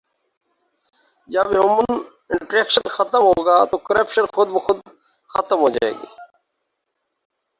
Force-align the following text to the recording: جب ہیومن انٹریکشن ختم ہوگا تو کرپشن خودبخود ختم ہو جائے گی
جب 1.29 1.51
ہیومن 1.51 1.93
انٹریکشن 2.29 2.89
ختم 2.89 3.21
ہوگا 3.21 3.63
تو 3.65 3.77
کرپشن 3.79 4.25
خودبخود 4.33 4.79
ختم 5.31 5.59
ہو 5.59 5.69
جائے 5.69 5.93
گی 5.93 6.07